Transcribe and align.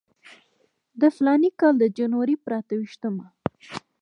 د 0.99 1.01
فلاني 1.15 1.49
کال 1.59 1.73
د 1.79 1.83
جنورۍ 1.97 2.35
پر 2.43 2.51
اته 2.59 2.73
ویشتمه. 2.77 3.25